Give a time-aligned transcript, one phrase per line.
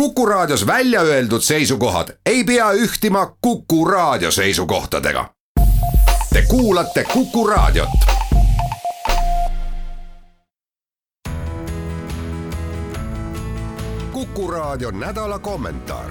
[0.00, 5.34] Kuku Raadios välja öeldud seisukohad ei pea ühtima Kuku Raadio seisukohtadega.
[6.32, 7.88] Te kuulate Kuku Raadiot.
[14.12, 16.10] kuku Raadio nädala kommentaar.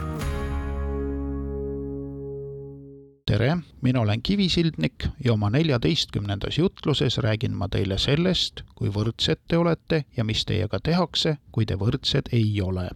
[3.26, 9.58] tere, mina olen Kivisildnik ja oma neljateistkümnendas jutluses räägin ma teile sellest, kui võrdsed te
[9.58, 12.90] olete ja mis teiega tehakse, kui te võrdsed ei ole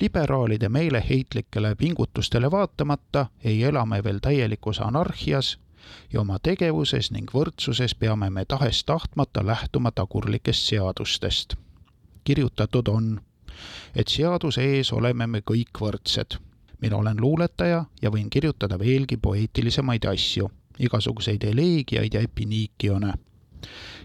[0.00, 5.58] liberaalide meeleheitlikele pingutustele vaatamata ei ela me veel täielikus anarhias
[6.12, 11.54] ja oma tegevuses ning võrdsuses peame me tahes-tahtmata lähtuma tagurlikest seadustest.
[12.24, 13.20] kirjutatud on,
[13.94, 16.38] et seaduse ees oleme me kõik võrdsed.
[16.80, 23.12] mina olen luuletaja ja võin kirjutada veelgi poeetilisemaid asju, igasuguseid eleegiaid ja epiniikione.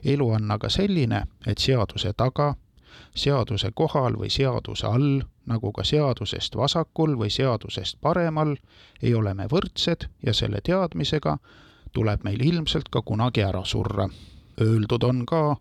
[0.05, 2.55] elu on aga selline, et seaduse taga
[3.15, 8.55] seaduse kohal või seaduse all, nagu ka seadusest vasakul või seadusest paremal,
[9.01, 11.37] ei ole me võrdsed ja selle teadmisega
[11.93, 14.07] tuleb meil ilmselt ka kunagi ära surra.
[14.61, 15.57] Öeldud on ka,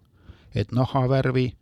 [0.55, 1.53] et nahavärvi,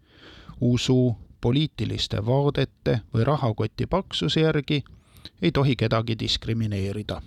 [0.61, 4.83] usu, poliitiliste vaadete või rahakoti paksuse järgi
[5.43, 7.23] ei tohi kedagi diskrimineerida.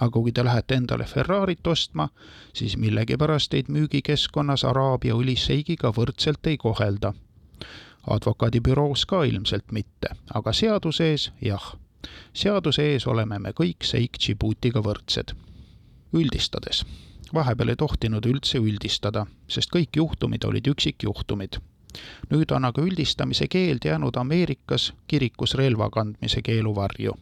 [0.00, 2.08] aga kui te lähete endale Ferrarit ostma,
[2.52, 7.14] siis millegipärast teid müügikeskkonnas Araabia õlisseigiga võrdselt ei kohelda
[8.06, 11.74] advokaadibüroos ka ilmselt mitte, aga seaduse ees jah.
[12.32, 15.34] seaduse ees oleme me kõik Seik Djiboutiga võrdsed.
[16.12, 16.84] üldistades,
[17.34, 21.58] vahepeal ei tohtinud üldse üldistada, sest kõik juhtumid olid üksikjuhtumid.
[22.30, 27.14] nüüd on aga üldistamise keeld jäänud Ameerikas kirikus relva kandmise keelu varju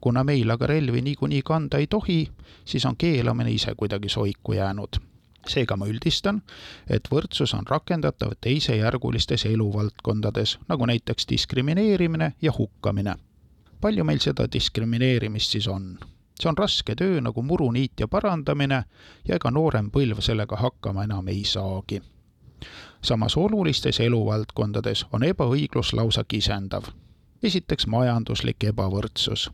[0.00, 2.28] kuna meil aga relvi niikuinii kanda ei tohi,
[2.64, 5.00] siis on keelamine ise kuidagi soiku jäänud
[5.48, 6.42] seega ma üldistan,
[6.90, 13.14] et võrdsus on rakendatav teisejärgulistes eluvaldkondades, nagu näiteks diskrimineerimine ja hukkamine.
[13.80, 15.98] palju meil seda diskrimineerimist siis on?
[16.40, 18.84] see on raske töö nagu muruniitja parandamine
[19.28, 22.02] ja ega noorem põlv sellega hakkama enam ei saagi.
[23.02, 26.84] samas olulistes eluvaldkondades on ebaõiglus lausa kisendav.
[27.42, 29.50] esiteks majanduslik ebavõrdsus.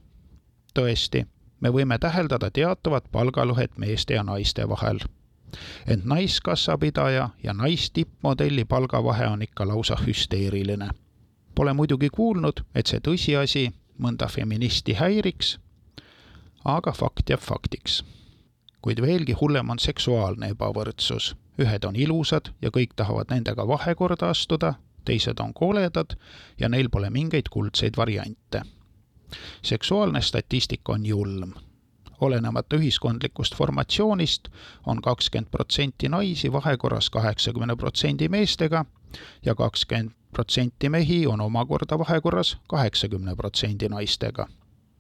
[0.75, 1.27] tõesti,
[1.61, 4.99] me võime täheldada teatavat palgalõhet meeste ja naiste vahel
[5.87, 10.91] ent naiskassapidaja ja naistippmodelli palgavahe on ikka lausa hüsteeriline.
[11.55, 15.59] Pole muidugi kuulnud, et see tõsiasi mõnda feministi häiriks,
[16.65, 18.05] aga fakt jääb faktiks.
[18.83, 21.37] kuid veelgi hullem on seksuaalne ebavõrdsus.
[21.59, 26.17] ühed on ilusad ja kõik tahavad nendega vahekorda astuda, teised on koledad
[26.61, 28.63] ja neil pole mingeid kuldseid variante.
[29.63, 31.53] seksuaalne statistika on julm
[32.21, 34.49] olenemata ühiskondlikust formatsioonist
[34.87, 38.85] on kakskümmend protsenti naisi vahekorras kaheksakümne protsendi meestega
[39.45, 44.47] ja kakskümmend protsenti mehi on omakorda vahekorras kaheksakümne protsendi naistega.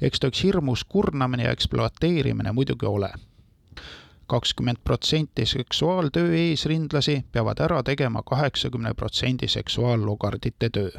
[0.00, 3.10] eks ta üks hirmus kurnamine ja ekspluateerimine muidugi ole.
[4.26, 10.90] kakskümmend protsenti seksuaaltöö eesrindlasi peavad ära tegema kaheksakümne protsendi seksuaallugardite töö.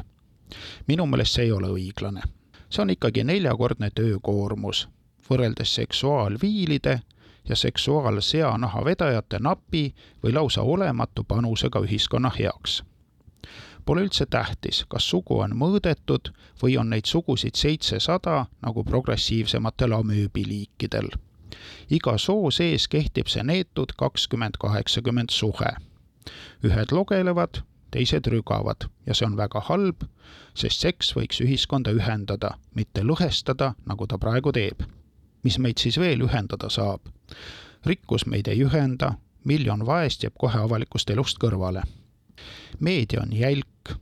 [0.88, 2.22] minu meelest see ei ole õiglane
[2.70, 4.88] see on ikkagi neljakordne töökoormus
[5.30, 7.00] võrreldes seksuaalviilide
[7.48, 9.94] ja seksuaalseanaha vedajate napi
[10.24, 12.82] või lausa olematu panusega ühiskonna heaks.
[13.84, 16.32] Pole üldse tähtis, kas sugu on mõõdetud
[16.62, 21.08] või on neid sugusid seitsesada nagu progressiivsematel amööbiliikidel.
[21.90, 25.76] iga soo sees kehtib see neetud kakskümmend kaheksakümmend suhe.
[26.64, 30.02] ühed logelevad, teised rügavad ja see on väga halb,
[30.54, 34.82] sest seks võiks ühiskonda ühendada, mitte lõhestada, nagu ta praegu teeb
[35.46, 37.06] mis meid siis veel ühendada saab?
[37.86, 39.12] rikkus meid ei ühenda,
[39.44, 41.82] miljon vaest jääb kohe avalikust elust kõrvale.
[42.80, 43.92] meedia on jälk,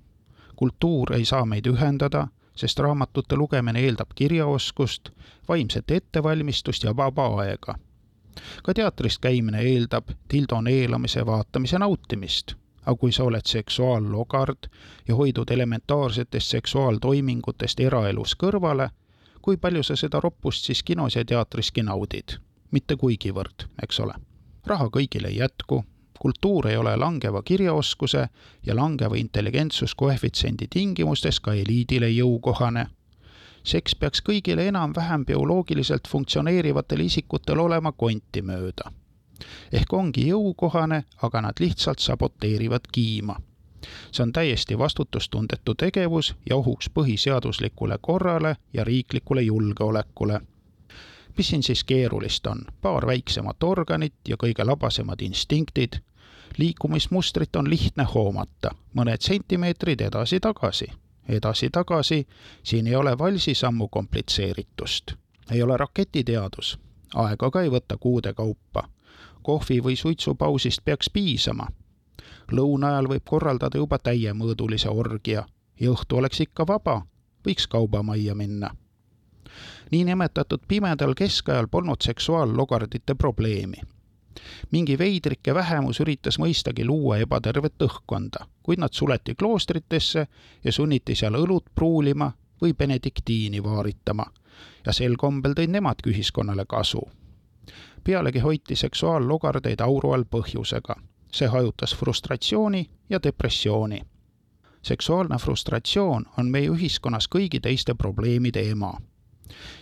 [0.56, 5.10] kultuur ei saa meid ühendada, sest raamatute lugemine eeldab kirjaoskust,
[5.49, 7.76] vaimset ettevalmistust ja vaba aega.
[8.62, 12.56] ka teatris käimine eeldab dildo neelamise vaatamise nautimist
[12.87, 14.66] aga kui sa oled seksuaallogard
[15.09, 18.91] ja hoidud elementaarsetest seksuaaltoimingutest eraelus kõrvale,
[19.44, 22.38] kui palju sa seda roppust siis kinos ja teatriski naudid?
[22.73, 24.14] mitte kuigivõrd, eks ole.
[24.67, 25.85] raha kõigile ei jätku,
[26.19, 28.23] kultuur ei ole langeva kirjaoskuse
[28.67, 32.87] ja langeva intelligentsuskoefitsiendi tingimustes ka eliidile jõukohane.
[33.64, 38.93] seks peaks kõigile enam-vähem bioloogiliselt funktsioneerivatel isikutel olema konti mööda.
[39.73, 43.37] ehk ongi jõukohane, aga nad lihtsalt saboteerivad kiima
[44.12, 50.40] see on täiesti vastutustundetu tegevus ja ohuks põhiseaduslikule korrale ja riiklikule julgeolekule.
[51.38, 52.64] mis siin siis keerulist on?
[52.82, 55.92] paar väiksemat organit ja kõige labasemad instinktid.
[56.58, 60.86] liikumismustrit on lihtne hoomata, mõned sentimeetrid edasi-tagasi.
[61.28, 62.26] edasi-tagasi,
[62.62, 65.12] siin ei ole valsisammu komplitseeritust.
[65.50, 66.78] ei ole raketiteadus,
[67.14, 68.88] aega ka ei võta kuude kaupa.
[69.42, 71.66] kohvi või suitsupausist peaks piisama.
[72.52, 75.44] Lõuna ajal võib korraldada juba täiemõõdulise orgia
[75.81, 77.02] ja õhtu oleks ikka vaba,
[77.46, 78.70] võiks kaubamajja minna
[79.91, 83.76] niinimetatud pimedal keskajal polnud seksuaallogardite probleemi.
[84.70, 90.26] mingi veidrike vähemus üritas mõistagi luua ebatervet õhkkonda, kuid nad suleti kloostritesse
[90.64, 92.32] ja sunniti seal õlut pruulima
[92.62, 94.26] või benediktiini vaaritama.
[94.87, 97.02] ja sel kombel tõid nemadki ühiskonnale kasu.
[98.05, 100.96] pealegi hoiti seksuaallogardeid auru all põhjusega.
[101.34, 104.02] See hajutas frustratsiooni ja depressiooni
[104.84, 108.92] seksuaalne frustratsioon on meie ühiskonnas kõigi teiste probleemide ema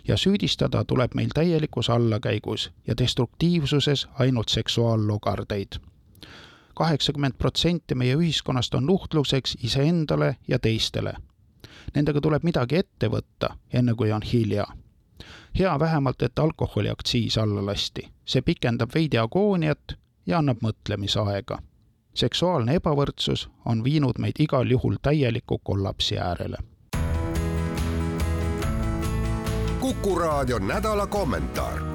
[0.08, 5.72] ja süüdistada tuleb meil täielikus allakäigus ja destruktiivsuses ainult seksuaallogardeid.
[6.74, 11.12] kaheksakümmend protsenti meie ühiskonnast on nuhtluseks iseendale ja teistele.
[11.94, 14.66] Nendega tuleb midagi ette võtta, enne kui on hilja.
[15.58, 21.58] hea vähemalt, et alkoholiaktsiis alla lasti, see pikendab veidi agooniat ja annab mõtlemisaega.
[22.14, 26.56] seksuaalne ebavõrdsus on viinud meid igal juhul täieliku kollapsi äärele
[29.80, 31.91] Kuku raadio nädala kommentaar